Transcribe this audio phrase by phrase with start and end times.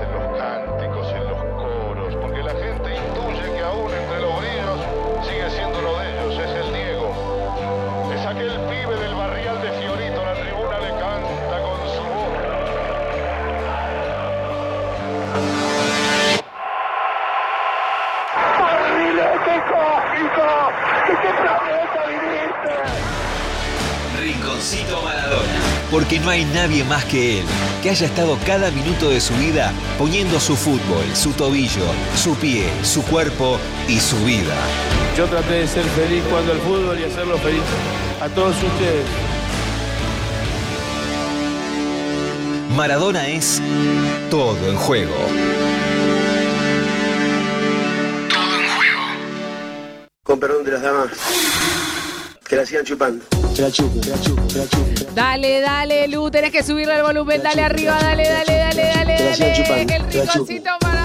[0.00, 4.78] en los cánticos, en los coros, porque la gente intuye que aún entre los brillos
[5.26, 7.12] sigue siendo uno de ellos, es el Diego.
[8.14, 12.18] Es aquel pibe del barrial de Fiorito, la tribuna le canta con su voz.
[24.20, 25.60] Rinconcito Maradona.
[25.90, 27.46] Porque no hay nadie más que él
[27.82, 31.84] que haya estado cada minuto de su vida poniendo su fútbol, su tobillo,
[32.16, 34.54] su pie, su cuerpo y su vida.
[35.16, 37.62] Yo traté de ser feliz cuando el fútbol y hacerlo feliz
[38.20, 39.06] a todos ustedes.
[42.76, 43.60] Maradona es
[44.30, 45.16] todo en juego.
[50.22, 51.08] Con perdón de las damas,
[52.46, 53.37] que la sigan chupando.
[55.14, 59.94] Dale, dale, Lu, tenés que subirle el volumen, dale arriba, dale, dale, dale, dale, dale.
[59.96, 60.97] El rinconcito Que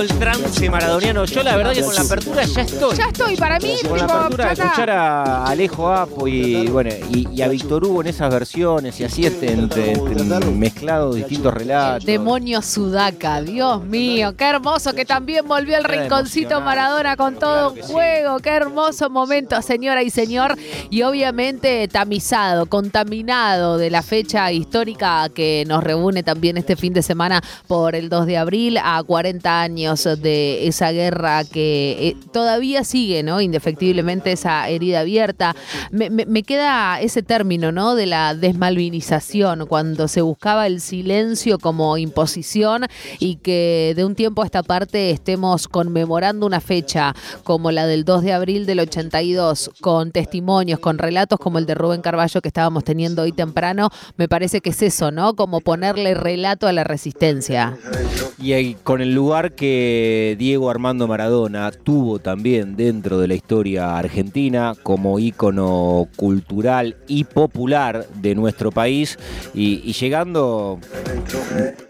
[0.00, 1.24] el trance maradoniano.
[1.24, 2.96] Yo la verdad que con la apertura ya estoy.
[2.96, 7.28] Ya estoy, para mí, Con la apertura de escuchar a Alejo Apo y bueno y,
[7.32, 12.04] y a Víctor Hugo en esas versiones y así este, entre, entre mezclados distintos relatos.
[12.04, 16.60] Demonio Sudaca, Dios mío, qué hermoso que también volvió el rinconcito.
[16.60, 20.56] Maradona con todo un juego, qué hermoso momento, señora y señor,
[20.90, 27.02] y obviamente tamizado, contaminado de la fecha histórica que nos reúne también este fin de
[27.02, 32.84] semana por el 2 de abril a 40 años de esa guerra que eh, todavía
[32.84, 33.40] sigue, ¿no?
[33.40, 35.54] Indefectiblemente esa herida abierta.
[35.90, 37.94] Me, me- me queda ese término, ¿no?
[37.94, 42.86] De la desmalvinización, cuando se buscaba el silencio como imposición
[43.18, 47.14] y que de un tiempo a esta parte estemos conmemorando una fecha
[47.44, 51.74] como la del 2 de abril del 82, con testimonios, con relatos como el de
[51.74, 55.34] Rubén Carballo que estábamos teniendo hoy temprano, me parece que es eso, ¿no?
[55.36, 57.71] Como ponerle relato a la resistencia.
[58.38, 64.74] Y con el lugar que Diego Armando Maradona tuvo también dentro de la historia argentina
[64.82, 69.18] como ícono cultural y popular de nuestro país
[69.54, 70.80] y, llegando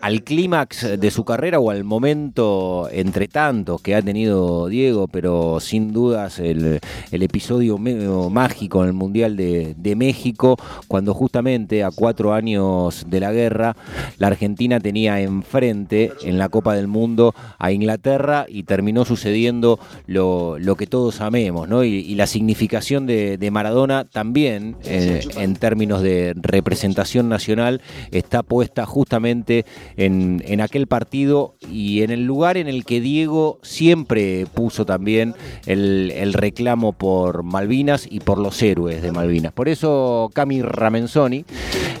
[0.00, 5.58] al clímax de su carrera o al momento entre tantos que ha tenido Diego, pero
[5.60, 10.56] sin dudas el, el episodio mágico en el Mundial de México,
[10.86, 13.76] cuando justamente a cuatro años de la guerra,
[14.18, 20.58] la Argentina tenía enfrente en la Copa del Mundo a Inglaterra y terminó sucediendo lo,
[20.58, 21.82] lo que todos amemos, ¿no?
[21.84, 28.42] Y, y la significación de, de Maradona también, eh, en términos de representación nacional, está
[28.42, 29.64] puesta justamente
[29.96, 35.34] en, en aquel partido y en el lugar en el que Diego siempre puso también
[35.66, 39.52] el, el reclamo por Malvinas y por los héroes de Malvinas.
[39.52, 41.44] Por eso Cami Ramenzoni,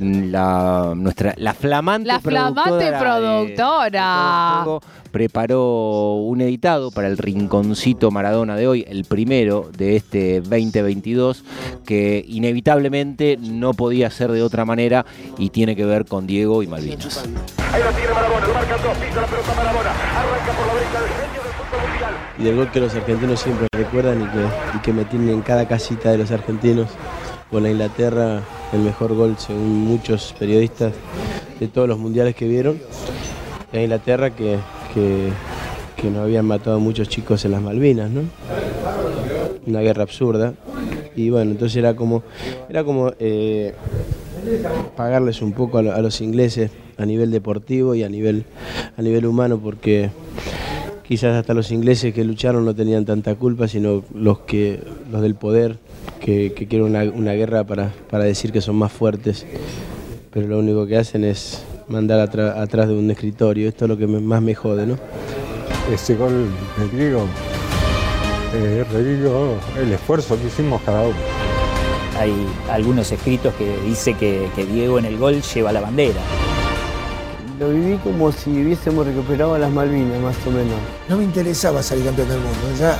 [0.00, 2.98] la, nuestra, la flamante La flamante productora.
[5.10, 11.42] Preparó un editado para el Rinconcito Maradona de hoy, el primero de este 2022,
[11.86, 15.06] que inevitablemente no podía ser de otra manera
[15.38, 17.24] y tiene que ver con Diego y Malvinas.
[17.72, 21.00] Ahí la tiene Maradona, lo marcan dos, pisa la pelota Maradona, arranca por la derecha
[21.00, 22.14] del genio del fútbol mundial.
[22.38, 25.40] Y del gol que los argentinos siempre recuerdan y que, y que me tienen en
[25.40, 26.90] cada casita de los argentinos.
[27.50, 30.92] Con la Inglaterra, el mejor gol según muchos periodistas
[31.58, 32.80] de todos los mundiales que vieron.
[33.72, 34.58] La Inglaterra que,
[34.94, 35.30] que,
[35.96, 38.22] que nos habían matado muchos chicos en las Malvinas, ¿no?
[39.66, 40.54] Una guerra absurda.
[41.16, 42.22] Y bueno, entonces era como,
[42.68, 43.74] era como eh,
[44.96, 48.44] pagarles un poco a los ingleses a nivel deportivo y a nivel,
[48.96, 50.10] a nivel humano, porque
[51.06, 54.80] quizás hasta los ingleses que lucharon no tenían tanta culpa, sino los que
[55.10, 55.78] los del poder
[56.20, 59.46] que, que quieren una, una guerra para, para decir que son más fuertes,
[60.32, 63.68] pero lo único que hacen es mandar atra- atrás de un escritorio.
[63.68, 64.96] Esto es lo que me- más me jode, ¿no?
[65.92, 66.48] Ese gol
[66.78, 67.26] del griego,
[68.54, 68.84] eh,
[69.80, 71.16] el esfuerzo que hicimos cada uno.
[72.18, 72.32] Hay
[72.70, 76.20] algunos escritos que dice que, que Diego en el gol lleva la bandera.
[77.60, 80.74] Lo viví como si hubiésemos recuperado las Malvinas, más o menos.
[81.08, 82.58] No me interesaba salir campeón del mundo.
[82.78, 82.98] Ya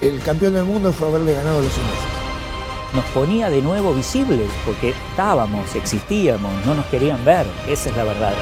[0.00, 2.19] el campeón del mundo fue haberle ganado a los ingleses.
[2.94, 7.46] Nos ponía de nuevo visibles porque estábamos, existíamos, no nos querían ver.
[7.68, 8.32] Esa es la verdad.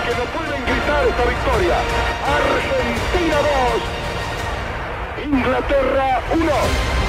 [0.00, 1.76] Que pueden gritar esta victoria.
[2.26, 3.36] Argentina
[5.16, 5.26] 2.
[5.26, 6.99] Inglaterra 1.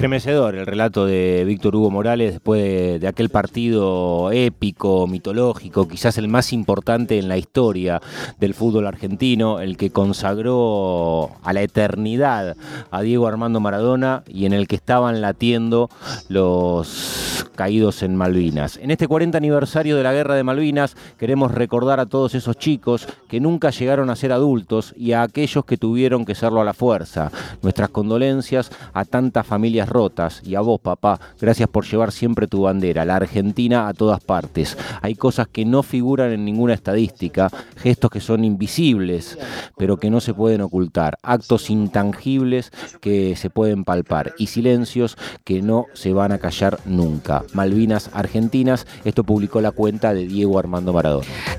[0.00, 6.16] Estremecedor el relato de Víctor Hugo Morales después de, de, aquel partido épico, mitológico, quizás
[6.16, 8.00] el más importante en la historia
[8.38, 12.56] del fútbol argentino, el que consagró a la eternidad
[12.90, 15.90] a Diego Armando Maradona y en el que estaban latiendo
[16.30, 17.30] los
[17.60, 18.78] caídos en Malvinas.
[18.78, 23.06] En este 40 aniversario de la Guerra de Malvinas queremos recordar a todos esos chicos
[23.28, 26.72] que nunca llegaron a ser adultos y a aquellos que tuvieron que serlo a la
[26.72, 27.30] fuerza.
[27.60, 32.62] Nuestras condolencias a tantas familias rotas y a vos, papá, gracias por llevar siempre tu
[32.62, 34.78] bandera, la Argentina a todas partes.
[35.02, 39.38] Hay cosas que no figuran en ninguna estadística, gestos que son invisibles,
[39.76, 42.70] pero que no se pueden ocultar, actos intangibles
[43.00, 47.44] que se pueden palpar y silencios que no se van a callar nunca.
[47.52, 51.26] Malvinas Argentinas, esto publicó la cuenta de Diego Armando Maradona.